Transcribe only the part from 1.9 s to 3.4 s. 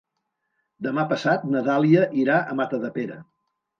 anirà a Matadepera.